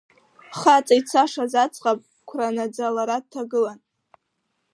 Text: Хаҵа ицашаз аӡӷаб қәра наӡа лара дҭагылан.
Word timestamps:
Хаҵа 0.59 0.93
ицашаз 0.99 1.53
аӡӷаб 1.63 1.99
қәра 2.27 2.47
наӡа 2.55 2.87
лара 2.95 3.17
дҭагылан. 3.23 3.79